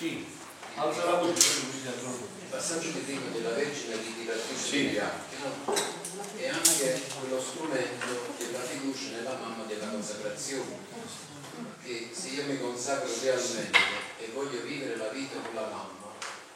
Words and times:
Sì, 0.00 0.24
alza 0.76 1.04
la 1.04 1.18
voce 1.18 1.46
Il 1.60 2.48
passaggio 2.48 2.88
di 2.88 3.00
prima 3.00 3.28
della 3.32 3.50
Vergine 3.50 3.96
sì. 4.56 4.84
degli 4.84 4.96
atti, 4.96 5.36
no? 5.42 5.74
È 6.36 6.48
anche 6.48 7.02
quello 7.20 7.38
strumento 7.38 8.34
della 8.38 8.60
fiducia 8.60 9.10
nella 9.10 9.34
mamma 9.34 9.64
della 9.64 9.88
consacrazione. 9.88 10.78
Che 11.84 12.08
se 12.12 12.28
io 12.28 12.46
mi 12.46 12.58
consacro 12.58 13.12
realmente 13.20 13.78
e 14.20 14.30
voglio 14.32 14.62
vivere 14.62 14.96
la 14.96 15.08
vita 15.08 15.38
con 15.38 15.54
la 15.54 15.68
mamma, 15.68 16.14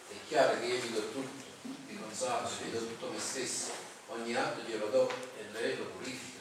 è 0.09 0.15
chiaro 0.27 0.59
che 0.61 0.65
io 0.65 0.80
vi 0.80 0.92
do 0.92 1.11
tutto, 1.11 1.45
vi 1.87 1.98
consacro, 2.01 2.65
vi 2.65 2.70
do 2.70 2.79
tutto 2.79 3.11
me 3.11 3.20
stesso, 3.20 3.73
ogni 4.06 4.34
atto 4.34 4.62
glielo 4.66 4.87
do 4.87 5.12
e 5.37 5.45
lei 5.52 5.77
lo 5.77 5.84
purifica. 5.98 6.41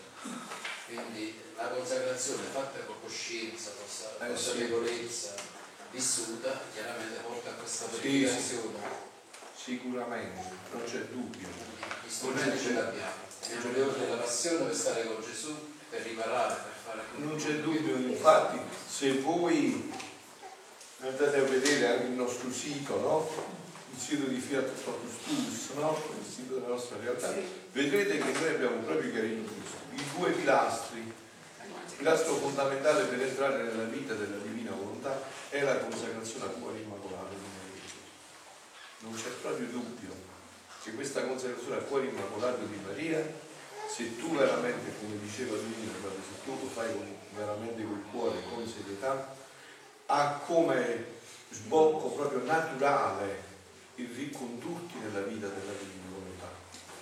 Quindi 0.85 1.38
la 1.57 1.67
consacrazione 1.67 2.43
fatta 2.49 2.79
con 2.85 2.95
coscienza, 3.01 3.71
con 3.71 4.25
consapevolezza, 4.25 5.51
vissuta, 5.93 6.59
chiaramente 6.73 7.21
porta 7.21 7.52
a 7.52 7.53
questa 7.53 7.85
purificazione. 7.85 8.79
Sì, 9.55 9.79
sicuramente, 9.79 10.41
non 10.71 10.83
c'è 10.83 10.97
dubbio. 11.11 11.47
Gli 12.03 12.09
strumenti 12.09 12.59
ce 12.59 12.73
l'abbiamo. 12.73 13.21
Nel 13.47 13.57
periodo 13.59 13.91
della 13.91 14.16
passione 14.16 14.66
per 14.66 14.75
stare 14.75 15.05
con 15.05 15.23
Gesù, 15.23 15.55
per 15.89 16.02
riparare, 16.02 16.53
per 16.55 16.73
fare... 16.83 17.02
Non 17.17 17.38
c'è 17.38 17.59
dubbio, 17.59 17.95
infatti, 17.95 18.59
se 18.88 19.19
voi 19.19 19.93
andate 21.02 21.38
a 21.38 21.43
vedere 21.43 21.88
anche 21.88 22.05
il 22.05 22.11
nostro 22.11 22.52
sito, 22.52 22.99
no? 22.99 23.30
il 23.94 23.99
sito 23.99 24.25
di 24.25 24.39
Fiat 24.39 24.69
Plus, 24.69 25.69
no? 25.75 26.02
il 26.17 26.33
sito 26.33 26.55
della 26.55 26.67
nostra 26.67 26.97
realtà, 26.97 27.31
vedrete 27.73 28.17
che 28.17 28.39
noi 28.39 28.49
abbiamo 28.49 28.77
proprio 28.77 29.11
chiarito 29.11 29.52
questo, 29.52 29.77
i 29.91 30.17
due 30.17 30.31
pilastri, 30.31 30.99
il 30.99 31.14
pilastro 31.97 32.36
fondamentale 32.36 33.06
per 33.06 33.22
entrare 33.22 33.64
nella 33.64 33.83
vita 33.83 34.14
della 34.14 34.38
divina 34.38 34.72
volontà 34.72 35.22
è 35.50 35.61
la 35.61 35.78
consacrazione 35.78 36.45
al 36.45 36.59
cuore 36.59 36.80
immacolato 36.80 37.33
di 37.33 37.47
Maria. 37.58 37.92
Non 39.00 39.14
c'è 39.14 39.30
proprio 39.42 39.67
dubbio 39.67 40.11
che 40.83 40.94
questa 40.94 41.25
consacrazione 41.25 41.75
al 41.75 41.88
cuore 41.88 42.08
immacolato 42.08 42.66
di 42.66 42.78
Maria, 42.86 43.25
se 43.88 44.17
tu 44.17 44.36
veramente, 44.36 44.92
come 45.00 45.17
diceva 45.20 45.55
Luino, 45.55 45.92
se 46.02 46.44
tu 46.44 46.52
lo 46.59 46.67
fai 46.67 46.92
con, 46.92 47.16
veramente 47.36 47.83
col 47.83 48.03
cuore, 48.11 48.42
con 48.53 48.67
serietà, 48.67 49.33
ha 50.08 50.42
come 50.45 51.05
sbocco 51.52 52.09
proprio 52.09 52.44
naturale 52.44 53.52
il 53.95 54.09
ricondurti 54.14 54.98
nella 54.98 55.22
vita 55.22 55.48
della 55.48 55.72
divina 55.72 56.09
volontà. 56.11 56.50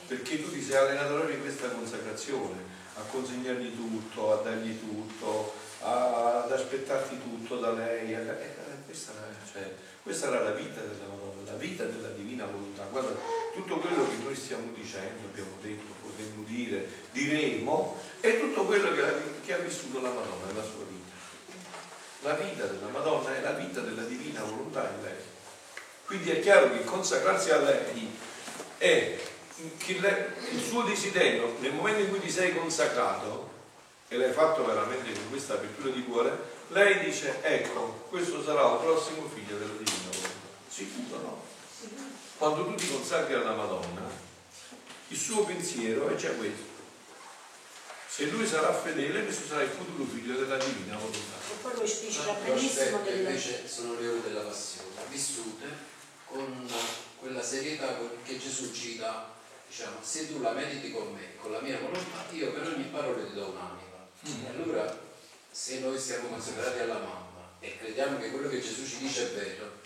Perché 0.08 0.44
tu 0.44 0.52
ti 0.52 0.62
sei 0.62 0.76
allenato 0.76 1.16
proprio 1.16 1.36
in 1.36 1.42
questa 1.42 1.70
consacrazione, 1.70 2.58
a 2.96 3.02
consegnargli 3.10 3.76
tutto, 3.76 4.34
a 4.34 4.44
dargli 4.44 4.80
tutto, 4.80 5.54
a, 5.82 6.44
ad 6.44 6.52
aspettarti 6.52 7.20
tutto 7.22 7.58
da 7.58 7.72
lei. 7.72 8.14
A, 8.14 8.20
eh, 8.20 8.56
questa, 8.86 9.14
cioè, 9.52 9.74
questa, 10.04 10.28
era 10.28 10.42
la 10.44 10.52
vita 10.52 10.82
della 10.82 11.08
Madonna, 11.08 11.52
la 11.52 11.58
vita 11.58 11.86
della 11.86 12.10
divina 12.10 12.46
volontà. 12.46 12.84
Guarda, 12.90 13.12
tutto 13.54 13.78
quello 13.78 14.08
che 14.08 14.16
noi 14.24 14.36
stiamo 14.36 14.72
dicendo, 14.74 15.28
abbiamo 15.30 15.58
detto, 15.62 15.94
potremmo 16.02 16.44
dire, 16.46 16.88
diremo, 17.12 17.98
è 18.20 18.40
tutto 18.40 18.66
quello 18.66 18.94
che, 18.94 19.04
che 19.46 19.54
ha 19.54 19.58
vissuto 19.58 20.02
la 20.02 20.10
Madonna 20.10 20.46
nella 20.48 20.64
sua 20.64 20.84
vita. 20.88 21.00
La 22.24 22.34
vita 22.34 22.66
della 22.66 22.88
Madonna 22.88 23.36
è 23.36 23.42
la 23.42 23.54
vita 23.54 23.82
della 23.82 24.04
divina 24.04 24.44
volontà 24.44 24.92
in 24.96 25.04
lei. 25.04 25.30
Quindi 26.06 26.32
è 26.32 26.40
chiaro 26.42 26.72
che 26.72 26.84
consacrarsi 26.84 27.52
a 27.52 27.58
lei 27.58 28.20
è 28.78 29.18
il 29.88 30.64
suo 30.68 30.84
desiderio, 30.84 31.58
nel 31.60 31.74
momento 31.74 32.02
in 32.02 32.10
cui 32.10 32.20
ti 32.20 32.32
sei 32.32 32.56
consacrato, 32.56 33.50
e 34.08 34.18
l'hai 34.18 34.34
fatto 34.34 34.66
veramente 34.66 35.14
con 35.14 35.30
questa 35.30 35.54
apertura 35.54 35.90
di 35.90 36.04
cuore, 36.04 36.38
lei 36.70 37.00
dice, 37.00 37.40
ecco, 37.42 38.06
questo 38.10 38.44
sarà 38.44 38.74
il 38.74 38.80
prossimo 38.80 39.30
figlio 39.34 39.58
della 39.58 39.74
divina 39.74 40.10
volontà. 40.10 40.30
Sicuro 40.68 41.22
no? 41.22 41.44
Quando 42.38 42.66
tu 42.66 42.76
ti 42.76 42.90
consacri 42.90 43.34
alla 43.34 43.54
Madonna, 43.54 44.10
il 45.08 45.18
suo 45.18 45.46
pensiero 45.46 46.10
è 46.10 46.16
già 46.16 46.32
questo. 46.32 46.70
Se 48.08 48.26
lui 48.26 48.46
sarà 48.46 48.74
fedele, 48.74 49.24
questo 49.24 49.48
sarà 49.48 49.64
il 49.64 49.70
futuro 49.70 50.04
figlio 50.04 50.36
della 50.36 50.58
divina 50.58 50.98
volontà. 50.98 51.38
E 51.50 51.54
poi 51.62 51.74
lo 51.76 51.88
specifica 51.88 52.34
benissimo 52.34 53.02
della... 53.04 53.18
invece 53.18 53.68
sono 53.68 53.98
le 54.00 54.08
ore 54.08 54.22
della 54.24 54.42
passione, 54.42 54.90
vissute 55.10 55.66
con 56.26 56.68
quella 57.20 57.42
serietà 57.42 57.98
che 58.24 58.38
Gesù 58.38 58.74
ci 58.74 58.98
dà, 58.98 59.31
diciamo, 59.72 59.96
se 60.02 60.28
tu 60.28 60.42
la 60.42 60.52
mediti 60.52 60.92
con 60.92 61.14
me, 61.14 61.38
con 61.38 61.54
la 61.54 61.62
mia 61.62 61.80
volontà, 61.80 62.26
io 62.32 62.52
per 62.52 62.68
ogni 62.68 62.90
parola 62.92 63.24
ti 63.24 63.34
do 63.34 63.56
un'anima. 63.56 64.06
Mm. 64.28 64.46
E 64.46 64.50
allora, 64.50 65.00
se 65.50 65.80
noi 65.80 65.98
siamo 65.98 66.28
consacrati 66.28 66.80
alla 66.80 67.00
mamma 67.00 67.56
e 67.62 67.78
crediamo 67.78 68.20
che 68.20 68.32
quello 68.32 68.50
che 68.50 68.60
Gesù 68.60 68.86
ci 68.86 68.98
dice 68.98 69.32
è 69.32 69.34
vero, 69.34 69.80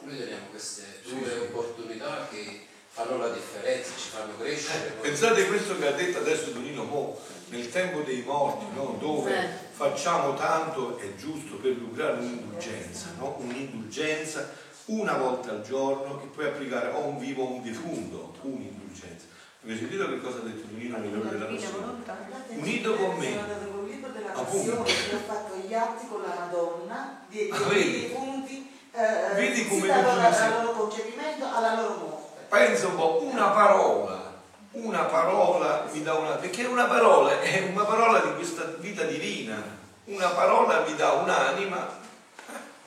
noi 0.00 0.16
teniamo 0.16 0.46
queste 0.46 1.00
due 1.02 1.24
sì, 1.24 1.30
sì. 1.30 1.38
opportunità 1.40 2.26
che 2.30 2.66
fanno 2.88 3.18
la 3.18 3.28
differenza, 3.28 3.90
ci 3.98 4.08
fanno 4.08 4.38
crescere. 4.38 4.86
Eh, 4.86 4.90
pensate 4.92 5.46
questo 5.46 5.78
che 5.78 5.86
ha 5.86 5.92
detto 5.92 6.18
adesso 6.18 6.50
Donino 6.50 6.84
Mo, 6.84 7.20
nel 7.48 7.70
tempo 7.70 8.00
dei 8.00 8.22
morti, 8.22 8.64
no? 8.74 8.96
dove 8.98 9.38
eh. 9.38 9.48
facciamo 9.72 10.36
tanto 10.36 10.96
è 10.98 11.14
giusto 11.16 11.56
per 11.56 11.72
lucrare 11.72 12.16
un'indulgenza, 12.16 13.12
no? 13.18 13.36
un'indulgenza 13.40 14.66
una 14.88 15.14
volta 15.14 15.50
al 15.50 15.62
giorno 15.62 16.18
che 16.18 16.26
puoi 16.26 16.46
applicare 16.46 16.88
o 16.88 17.06
un 17.06 17.18
vivo 17.18 17.44
o 17.44 17.52
un 17.52 17.62
defunto, 17.62 18.34
un'indulgenza. 18.42 19.26
Avete 19.62 19.80
sentito 19.80 20.08
che 20.08 20.20
cosa 20.20 20.38
ha 20.38 20.42
detto 20.42 20.66
Tonino 20.66 20.98
nell'ora 20.98 21.28
della 21.28 21.44
passione? 21.44 22.02
Unito 22.48 22.94
con 22.94 23.16
me. 23.16 23.36
Con 23.36 23.84
il 23.84 23.90
libro 23.90 24.10
della 24.10 24.30
passione 24.30 24.82
che 24.84 25.14
ho 25.14 25.18
fatto 25.26 25.56
gli 25.56 25.74
atti 25.74 26.06
con 26.08 26.22
la 26.22 26.34
Madonna, 26.38 27.20
di, 27.28 27.50
ah, 27.52 27.68
di 27.68 28.00
defunti, 28.00 28.70
eh, 28.92 29.34
vedi 29.34 29.68
come 29.68 29.88
dal 29.88 30.62
loro 30.62 30.72
concepimento 30.72 31.44
alla 31.52 31.74
loro 31.74 31.94
morte. 31.96 32.46
Pensa 32.48 32.86
un 32.86 32.96
po', 32.96 33.20
una 33.22 33.48
parola, 33.48 34.40
una 34.70 35.02
parola 35.04 35.84
mi 35.92 36.02
dà 36.02 36.14
una, 36.14 36.30
perché 36.36 36.64
una 36.64 36.86
parola 36.86 37.40
è 37.40 37.68
una 37.70 37.84
parola 37.84 38.20
di 38.20 38.34
questa 38.36 38.64
vita 38.78 39.02
divina, 39.02 39.62
una 40.04 40.28
parola 40.28 40.82
mi 40.86 40.94
dà 40.94 41.12
un'anima, 41.12 41.88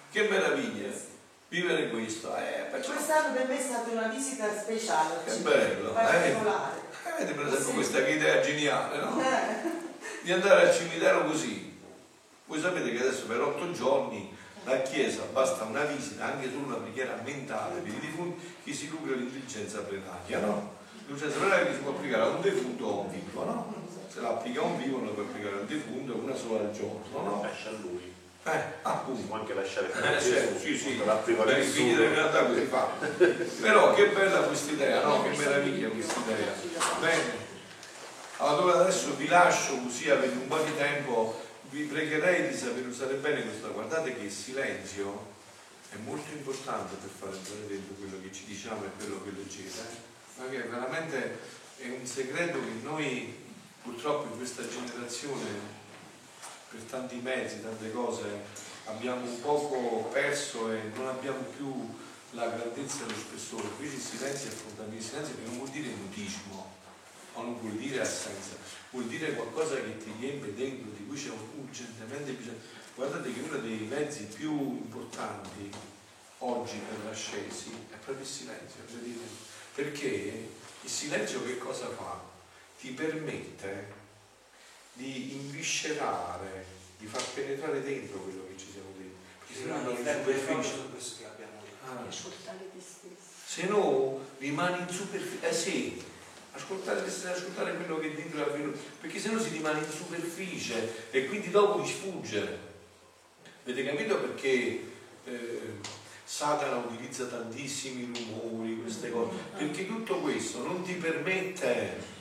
che 0.09 0.27
meraviglia! 0.27 1.09
Vivere 1.51 1.89
questo. 1.89 2.33
Eh, 2.37 2.67
perciò... 2.71 2.93
Quest'anno 2.93 3.33
per 3.33 3.47
me 3.47 3.59
è 3.59 3.61
stata 3.61 3.89
una 3.91 4.07
visita 4.07 4.47
speciale. 4.57 5.15
Che 5.25 5.35
bello, 5.37 5.91
particolare. 5.91 6.79
Eh, 7.05 7.19
vedi 7.19 7.33
per 7.33 7.45
esempio 7.47 7.67
sì. 7.67 7.73
questa 7.73 8.07
idea 8.07 8.39
geniale, 8.39 8.97
no? 8.97 9.21
Eh. 9.21 9.69
Di 10.21 10.31
andare 10.31 10.69
al 10.69 10.73
cimitero 10.73 11.25
così. 11.25 11.77
Voi 12.45 12.59
sapete 12.59 12.91
che 12.91 12.99
adesso 12.99 13.25
per 13.25 13.41
otto 13.41 13.69
giorni 13.73 14.33
la 14.63 14.81
Chiesa 14.81 15.23
basta 15.33 15.65
una 15.65 15.83
visita, 15.83 16.25
anche 16.25 16.49
solo 16.49 16.67
una 16.67 16.75
preghiera 16.75 17.19
mentale 17.23 17.81
per 17.81 17.93
i 17.93 17.99
defunti, 17.99 18.55
che 18.63 18.73
si 18.73 18.87
lucra 18.89 19.15
l'intelligenza 19.15 19.79
plenaria, 19.79 20.39
no? 20.39 20.75
L'intelligenza 21.05 21.37
plenaria 21.37 21.73
si 21.73 21.79
può 21.79 21.91
applicare 21.91 22.23
a 22.23 22.27
un 22.27 22.41
defunto 22.41 22.85
o 22.85 23.01
a 23.01 23.03
un 23.03 23.11
vivo, 23.11 23.43
no? 23.43 23.75
Se 24.07 24.21
la 24.21 24.29
applica 24.29 24.61
a 24.61 24.63
un 24.63 24.77
vivo 24.77 24.97
non 24.97 25.07
la 25.07 25.13
può 25.13 25.23
applicare 25.23 25.55
al 25.55 25.65
defunto 25.65 26.15
una 26.15 26.35
sola 26.35 26.61
al 26.61 26.71
giorno, 26.71 27.03
no? 27.11 27.41
Lascia 27.41 27.69
a 27.69 27.73
lui. 27.73 28.13
Eh, 28.43 28.63
appunto. 28.81 29.21
Si 29.21 29.27
può 29.27 29.35
anche 29.35 29.53
lasciare 29.53 29.87
fare 29.89 30.17
eh, 30.17 30.21
certo, 30.21 30.59
sì, 30.59 30.75
sì, 30.75 31.05
la 31.05 31.15
prima 31.15 31.43
per 31.43 31.59
i 31.59 31.63
figli 31.63 31.95
della 31.95 32.09
realtà 32.09 32.45
così 32.45 32.65
fa. 32.65 32.89
Però 33.61 33.93
che 33.93 34.07
bella 34.07 34.39
questa 34.39 34.71
idea, 34.71 35.03
no? 35.03 35.21
Che 35.21 35.37
meraviglia 35.37 35.89
questa 35.89 36.19
idea. 36.21 36.51
Bene. 36.99 37.49
Allora 38.37 38.79
adesso 38.79 39.15
vi 39.15 39.27
lascio 39.27 39.77
così 39.77 40.09
avete 40.09 40.33
un 40.33 40.47
po' 40.47 40.57
di 40.57 40.75
tempo, 40.75 41.39
vi 41.69 41.83
pregherei 41.83 42.49
di 42.49 42.57
saper 42.57 42.87
usare 42.87 43.13
bene 43.15 43.43
questo. 43.43 43.71
Guardate 43.71 44.15
che 44.15 44.23
il 44.23 44.31
silenzio 44.31 45.29
è 45.91 45.97
molto 46.03 46.31
importante 46.31 46.95
per 46.95 47.11
fare 47.15 47.37
dentro 47.67 47.93
quello 47.99 48.19
che 48.23 48.33
ci 48.33 48.45
diciamo 48.45 48.85
e 48.85 48.89
quello 48.97 49.21
che 49.23 49.31
leggete. 49.37 50.09
Perché 50.35 50.67
veramente 50.67 51.37
è 51.77 51.87
un 51.89 52.05
segreto 52.07 52.57
che 52.57 52.81
noi 52.81 53.37
purtroppo 53.83 54.31
in 54.31 54.37
questa 54.37 54.67
generazione 54.67 55.79
per 56.71 56.81
tanti 56.83 57.17
mezzi, 57.17 57.61
tante 57.61 57.91
cose, 57.91 58.23
abbiamo 58.85 59.25
un 59.25 59.41
poco 59.41 60.09
perso 60.11 60.71
e 60.71 60.79
non 60.95 61.07
abbiamo 61.07 61.41
più 61.55 61.99
la 62.31 62.47
grandezza 62.47 63.03
e 63.03 63.09
lo 63.09 63.15
spessore. 63.15 63.67
Quindi 63.75 63.95
il 63.95 64.01
silenzio 64.01 64.49
è 64.49 64.53
fondamentale. 64.53 64.97
Il 64.97 65.03
silenzio 65.03 65.35
che 65.35 65.43
non 65.43 65.57
vuol 65.57 65.69
dire 65.69 65.89
mutismo, 65.89 66.79
o 67.33 67.41
non 67.43 67.59
vuol 67.59 67.73
dire 67.73 68.01
assenza, 68.01 68.55
vuol 68.89 69.05
dire 69.05 69.33
qualcosa 69.33 69.75
che 69.75 69.97
ti 69.97 70.11
riempie 70.19 70.53
dentro, 70.53 70.91
di 70.91 71.05
cui 71.05 71.17
c'è 71.17 71.31
urgentemente 71.55 72.31
bisogno. 72.31 72.59
Guardate 72.95 73.33
che 73.33 73.39
uno 73.39 73.57
dei 73.57 73.87
mezzi 73.89 74.23
più 74.25 74.51
importanti 74.51 75.71
oggi 76.39 76.77
per 76.77 77.05
l'ascesi 77.05 77.69
è 77.89 77.95
proprio 77.95 78.25
il 78.25 78.31
silenzio, 78.31 78.81
perché 79.75 80.49
il 80.81 80.89
silenzio 80.89 81.43
che 81.43 81.57
cosa 81.57 81.87
fa? 81.89 82.19
Ti 82.79 82.89
permette 82.91 83.99
di 85.61 85.67
inviscerare, 85.67 86.65
di 86.97 87.05
far 87.05 87.23
penetrare 87.33 87.83
dentro 87.83 88.17
quello 88.19 88.47
che 88.47 88.57
ci 88.57 88.67
siamo 88.71 88.89
dentro. 88.97 89.19
Perché 89.45 89.59
se 89.59 89.65
no 89.67 90.57
rimani 90.57 90.57
in 90.57 90.63
superficie. 90.63 91.29
Ah. 91.85 92.05
Ascoltare 92.07 92.69
te 92.73 92.79
stesso. 92.79 93.29
Se 93.45 93.67
no 93.67 94.19
rimani 94.39 94.81
in 94.81 94.89
superficie. 94.89 95.47
Eh 95.47 95.53
sì, 95.53 96.03
ascoltare 96.53 97.03
te 97.03 97.09
stesso, 97.09 97.37
ascoltare 97.37 97.75
quello 97.75 97.99
che 97.99 98.15
dentro 98.15 98.39
è 98.39 98.49
avvenuto. 98.49 98.79
Perché 98.99 99.19
se 99.19 99.29
no 99.29 99.39
si 99.39 99.49
rimane 99.49 99.79
in 99.79 99.91
superficie 99.91 101.09
e 101.11 101.27
quindi 101.27 101.51
dopo 101.51 101.81
ti 101.81 101.89
sfugge. 101.89 102.69
Avete 103.63 103.85
capito 103.85 104.19
perché 104.19 104.83
eh, 105.25 105.73
Satana 106.23 106.77
utilizza 106.77 107.25
tantissimi 107.25 108.11
rumori, 108.11 108.81
queste 108.81 109.11
cose, 109.11 109.37
perché 109.55 109.85
tutto 109.85 110.19
questo 110.21 110.63
non 110.65 110.81
ti 110.81 110.93
permette 110.93 112.19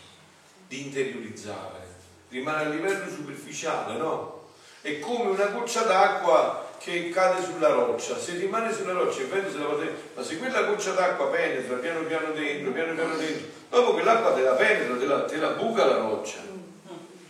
di 0.68 0.82
interiorizzare, 0.86 1.89
rimane 2.30 2.64
a 2.64 2.68
livello 2.68 3.08
superficiale, 3.08 3.98
no? 3.98 4.48
È 4.80 4.98
come 4.98 5.30
una 5.30 5.46
goccia 5.46 5.82
d'acqua 5.82 6.68
che 6.78 7.10
cade 7.10 7.44
sulla 7.44 7.68
roccia, 7.68 8.18
se 8.18 8.36
rimane 8.36 8.72
sulla 8.72 8.92
roccia 8.92 9.20
il 9.20 9.26
vento 9.26 9.50
se 9.50 9.58
la 9.58 9.66
va 9.66 9.84
ma 10.14 10.22
se 10.22 10.38
quella 10.38 10.62
goccia 10.62 10.92
d'acqua 10.92 11.26
penetra 11.26 11.76
piano 11.76 12.00
piano 12.04 12.32
dentro, 12.32 12.72
piano 12.72 12.94
piano 12.94 13.16
dentro, 13.16 13.46
dopo 13.68 13.92
quell'acqua 13.92 14.32
te 14.32 14.40
la 14.40 14.52
penetra, 14.52 14.96
te 14.96 15.04
la, 15.04 15.24
te 15.24 15.36
la 15.36 15.50
buca 15.50 15.84
la 15.84 15.98
roccia 15.98 16.38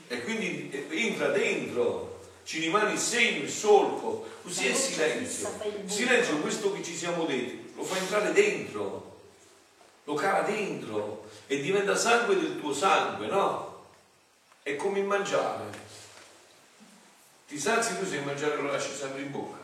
e 0.06 0.22
quindi 0.22 0.86
entra 0.90 1.28
dentro, 1.28 2.20
ci 2.44 2.58
rimane 2.58 2.92
il 2.92 2.98
segno, 2.98 3.44
il 3.44 3.50
solco, 3.50 4.26
così 4.42 4.66
è 4.66 4.70
il 4.70 4.74
silenzio. 4.76 5.48
Il 5.84 5.90
silenzio 5.90 6.36
è 6.36 6.40
questo 6.40 6.72
che 6.72 6.82
ci 6.82 6.96
siamo 6.96 7.24
detti, 7.24 7.72
lo 7.76 7.84
fa 7.84 7.96
entrare 7.96 8.32
dentro, 8.32 9.18
lo 10.02 10.14
cava 10.14 10.40
dentro 10.42 11.28
e 11.46 11.60
diventa 11.60 11.94
sangue 11.94 12.34
del 12.34 12.58
tuo 12.58 12.72
sangue, 12.72 13.26
no? 13.26 13.69
È 14.62 14.76
come 14.76 14.98
il 14.98 15.06
mangiare 15.06 15.88
ti 17.50 17.58
sazi 17.58 17.98
tu 17.98 18.06
se 18.06 18.20
mangiare 18.20 18.54
lo 18.54 18.70
lasci 18.70 18.94
sempre 18.94 19.22
in 19.22 19.32
bocca? 19.32 19.58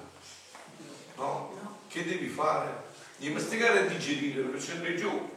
No? 1.14 1.54
no. 1.62 1.78
Che 1.88 2.04
devi 2.04 2.26
fare? 2.26 2.82
Devi 3.16 3.32
masticare 3.32 3.86
e 3.86 3.86
digerire 3.86 4.42
per 4.42 4.60
scendere 4.60 4.96
giù, 4.96 5.30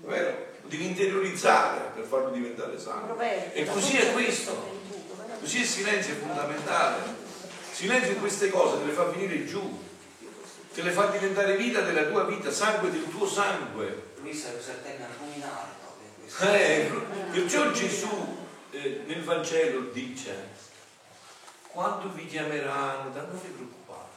vero? 0.00 0.46
Lo 0.62 0.68
devi 0.68 0.84
interiorizzare 0.86 1.92
per 1.94 2.04
farlo 2.04 2.30
diventare 2.30 2.76
sano. 2.80 3.16
E 3.20 3.64
così 3.66 3.98
è 3.98 4.12
questo. 4.12 4.80
Così 5.38 5.60
il 5.60 5.66
silenzio 5.66 6.14
è 6.14 6.16
fondamentale. 6.16 7.04
Il 7.04 7.76
silenzio 7.76 8.10
in 8.14 8.18
queste 8.18 8.50
cose 8.50 8.78
te 8.80 8.84
le 8.86 8.92
fa 8.92 9.04
venire 9.04 9.46
giù, 9.46 9.80
te 10.74 10.82
le 10.82 10.90
fa 10.90 11.06
diventare 11.06 11.56
vita 11.56 11.82
della 11.82 12.06
tua 12.06 12.24
vita, 12.24 12.50
sangue 12.50 12.90
del 12.90 13.08
tuo 13.08 13.28
sangue. 13.28 14.10
Luisa 14.22 14.52
usa 14.58 14.72
il 14.72 14.82
termine 14.82 15.06
ruminare 15.20 15.70
Eh, 16.56 16.90
perciò 17.30 17.70
Gesù 17.70 18.40
eh, 18.72 19.02
nel 19.06 19.22
Vangelo 19.22 19.90
dice 19.92 20.70
quando 21.72 22.12
vi 22.12 22.26
chiameranno, 22.26 23.10
da 23.10 23.22
non 23.22 23.40
vi 23.40 23.48
preoccupate. 23.48 24.10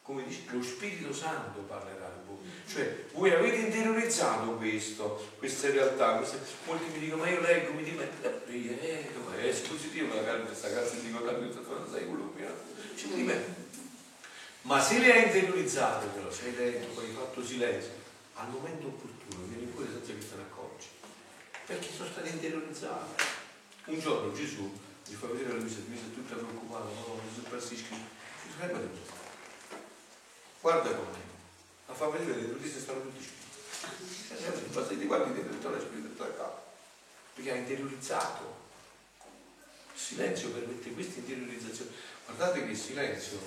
Come 0.00 0.24
dice, 0.24 0.42
lo 0.50 0.62
Spirito 0.62 1.12
Santo 1.12 1.60
parlerà 1.60 2.06
a 2.06 2.12
voi. 2.26 2.38
Cioè, 2.66 3.06
voi 3.12 3.30
avete 3.30 3.56
interiorizzato 3.56 4.52
questo, 4.52 5.32
queste 5.38 5.70
realtà. 5.70 6.16
Queste, 6.16 6.38
molti 6.64 6.90
mi 6.92 6.98
dicono, 6.98 7.22
ma 7.22 7.28
io 7.28 7.40
leggo, 7.40 7.72
mi 7.72 7.82
dico, 7.82 8.02
eh, 8.02 8.42
eh, 8.48 9.36
è 9.36 9.46
espositivo 9.46 10.14
la 10.14 10.24
carta, 10.24 10.46
questa 10.46 10.72
casa 10.72 10.94
di 10.96 11.10
quella 11.10 11.38
che 11.38 11.52
sta 11.52 11.60
sei 11.90 12.06
quello 12.06 12.30
qui. 12.30 12.44
Ci 12.94 13.08
di 13.12 13.22
me. 13.22 13.62
Ma 14.62 14.80
se 14.80 14.98
le 14.98 15.12
hai 15.12 15.24
interiorizzate 15.24 16.06
però, 16.06 16.30
se 16.30 16.46
hai 16.46 16.56
letto, 16.56 17.00
hai 17.00 17.12
fatto 17.14 17.44
silenzio, 17.44 17.92
al 18.34 18.48
momento 18.48 18.86
opportuno 18.86 19.44
vieni 19.46 19.70
fuori 19.70 19.90
senza 19.92 20.12
che 20.12 20.26
te 20.26 20.36
ne 20.36 20.42
accorgi. 20.42 20.93
Perché 21.66 21.90
sono 21.92 22.10
state 22.10 22.28
interiorizzate. 22.28 23.22
Un 23.86 23.98
giorno 23.98 24.32
Gesù 24.32 24.70
gli 25.06 25.14
fa 25.14 25.26
vedere 25.26 25.52
la 25.52 25.58
Luisa, 25.60 25.78
Luisa 25.86 26.04
è 26.04 26.14
tutta 26.14 26.34
preoccupata, 26.34 26.84
no, 26.84 27.06
non 27.06 27.32
si 27.32 27.40
impazzisce. 27.40 28.22
Guarda 30.60 30.94
come, 30.94 31.18
la 31.86 31.94
fa 31.94 32.08
vedere 32.08 32.40
le 32.40 32.48
notizie 32.48 32.80
stanno 32.80 33.02
tutti 33.02 33.22
scritti. 33.22 34.68
Basta 34.72 34.94
ti 34.94 35.04
guardi 35.04 35.32
dentro 35.34 35.70
la 35.70 35.80
spiritualità 35.80 36.36
capo, 36.36 36.62
perché 37.34 37.50
ha 37.50 37.56
interiorizzato. 37.56 38.62
Il 39.94 40.00
silenzio 40.00 40.50
permette 40.50 40.92
questa 40.92 41.18
interiorizzazione. 41.18 41.90
Guardate 42.24 42.64
che 42.64 42.70
il 42.70 42.78
silenzio 42.78 43.38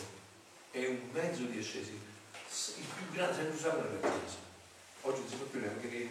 è 0.72 0.86
un 0.88 1.10
mezzo 1.12 1.44
di 1.44 1.58
ascesi, 1.58 1.92
il 1.92 2.86
più 2.96 3.12
grande 3.14 3.36
sempre 3.36 3.56
usato 3.56 3.82
nella 3.82 4.00
Chiesa. 4.00 4.38
Oggi 5.02 5.20
non 5.20 5.30
si 5.30 5.36
fa 5.36 5.44
più 5.44 5.60
neanche 5.60 5.88
nei 5.88 6.08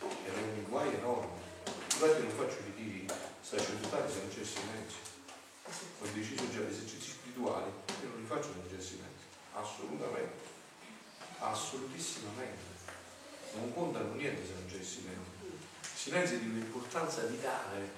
era 0.00 0.38
un 0.38 0.64
guai 0.68 0.94
enorme. 0.94 1.44
Guardate, 1.98 2.22
non 2.22 2.30
faccio 2.30 2.58
i 2.60 2.64
ritiri 2.64 3.06
sacerdotali 3.40 4.12
se 4.12 4.18
non 4.18 4.28
c'è 4.28 4.44
silenzio. 4.44 5.04
Ho 6.00 6.06
deciso 6.12 6.50
già 6.50 6.60
gli 6.60 6.70
esercizi 6.70 7.10
spirituali, 7.10 7.70
io 8.02 8.08
non 8.08 8.20
li 8.20 8.26
faccio 8.26 8.52
se 8.52 8.58
non 8.58 8.68
c'è 8.68 8.80
silenzio. 8.80 9.26
Assolutamente. 9.54 10.54
Assolutissimamente. 11.38 12.74
Non 13.54 13.72
contano 13.72 14.12
niente 14.14 14.44
se 14.44 14.52
non 14.52 14.66
c'è 14.66 14.82
silenzio. 14.82 15.34
Il 15.80 15.88
silenzio 16.12 16.36
è 16.36 16.40
di 16.40 16.48
un'importanza 16.48 17.22
vitale, 17.22 17.90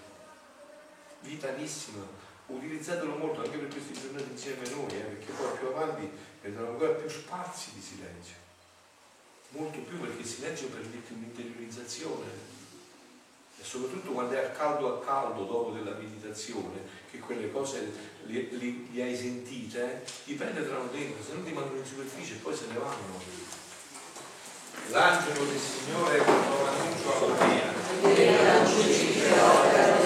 vitalissima. 1.20 2.26
Utilizzatelo 2.46 3.16
molto 3.16 3.42
anche 3.42 3.58
per 3.58 3.68
questi 3.68 3.92
giornate 3.92 4.30
insieme 4.30 4.66
a 4.66 4.70
noi, 4.70 4.96
eh, 4.96 5.00
perché 5.00 5.32
poi 5.32 5.58
più 5.58 5.66
avanti 5.66 6.10
vedremo 6.40 6.70
ancora 6.70 6.92
più 6.92 7.08
spazi 7.08 7.72
di 7.74 7.82
silenzio 7.82 8.47
molto 9.50 9.78
più 9.78 10.00
perché 10.00 10.20
il 10.20 10.26
silenzio 10.26 10.68
permette 10.68 11.12
un'interiorizzazione 11.12 12.56
e 13.60 13.64
soprattutto 13.64 14.12
quando 14.12 14.34
è 14.34 14.44
a 14.44 14.50
caldo 14.50 14.98
a 15.00 15.04
caldo 15.04 15.44
dopo 15.44 15.70
della 15.70 15.96
meditazione 15.96 16.86
che 17.10 17.18
quelle 17.18 17.50
cose 17.50 17.92
li, 18.24 18.48
le, 18.58 18.86
le 18.92 19.02
hai 19.02 19.16
sentite 19.16 19.82
eh, 19.82 20.04
ti 20.24 20.34
penetrano 20.34 20.88
dentro 20.92 21.22
se 21.24 21.32
non 21.32 21.44
ti 21.44 21.52
mandano 21.52 21.78
in 21.78 21.84
superficie 21.84 22.34
poi 22.36 22.54
se 22.54 22.66
ne 22.70 22.78
vanno 22.78 23.46
l'angelo 24.90 25.44
del 25.44 25.58
Signore 25.58 26.18
lo 26.18 26.66
annuncio 26.66 27.24
alla 27.24 27.46
mia 27.46 27.72
e 28.02 28.42
l'angelo 28.44 29.97